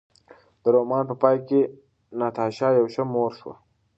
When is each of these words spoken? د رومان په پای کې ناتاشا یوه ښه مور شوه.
د 0.61 0.63
رومان 0.75 1.03
په 1.09 1.15
پای 1.21 1.37
کې 1.47 1.59
ناتاشا 2.19 2.69
یوه 2.77 2.89
ښه 2.93 3.03
مور 3.13 3.31
شوه. 3.39 3.55